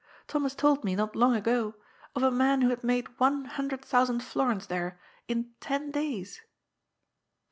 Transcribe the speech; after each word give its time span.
Thomas 0.25 0.55
told 0.55 0.83
me, 0.83 0.95
not 0.95 1.15
long 1.15 1.35
ago, 1.35 1.75
of 2.15 2.23
a 2.23 2.31
man 2.31 2.61
who 2.61 2.69
had 2.71 2.83
made 2.83 3.19
one 3.19 3.45
hundred 3.45 3.85
thousand 3.85 4.21
florins 4.23 4.65
there 4.65 4.99
in 5.27 5.53
ten 5.59 5.91
days." 5.91 6.41